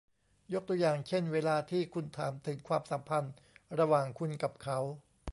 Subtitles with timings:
[0.53, 3.33] ยกตัวอย่างเช่น เวลาที่คุณถามถึงความสัมพันธ์
[3.79, 4.79] ระหว่างคุณกับเขา